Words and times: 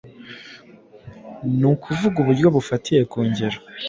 Ni 1.57 1.65
ukuvuga 1.73 2.17
uburyo 2.23 2.47
bufatiye 2.55 3.01
ku 3.11 3.19
ngero 3.29 3.57